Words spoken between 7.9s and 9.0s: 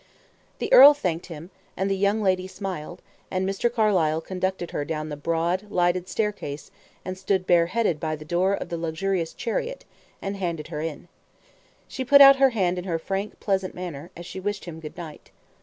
by the door of the